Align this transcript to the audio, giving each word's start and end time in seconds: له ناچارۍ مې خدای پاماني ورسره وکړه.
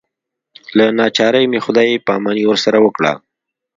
له 0.77 0.85
ناچارۍ 0.99 1.45
مې 1.51 1.59
خدای 1.65 2.03
پاماني 2.07 2.43
ورسره 2.47 2.77
وکړه. 2.85 3.13